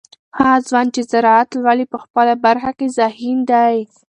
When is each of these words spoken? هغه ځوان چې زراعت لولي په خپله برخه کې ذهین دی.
هغه 0.37 0.55
ځوان 0.67 0.87
چې 0.95 1.01
زراعت 1.11 1.49
لولي 1.53 1.85
په 1.91 1.97
خپله 2.03 2.33
برخه 2.45 2.71
کې 2.77 2.87
ذهین 2.97 3.37
دی. 3.51 3.75